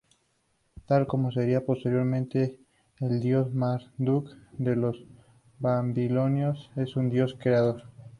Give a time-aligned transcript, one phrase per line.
[0.87, 2.57] Tal como sería posteriormente
[3.01, 4.97] el dios Marduk de los
[5.59, 7.83] babilonios, es un dios creador.